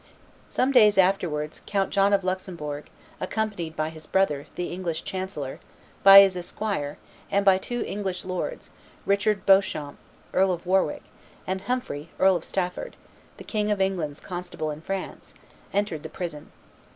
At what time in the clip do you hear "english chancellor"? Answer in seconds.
4.71-5.59